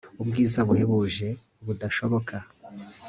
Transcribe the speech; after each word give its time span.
Ubwiza 0.21 0.59
buhebuje 0.67 1.27
budashoboka 1.65 2.35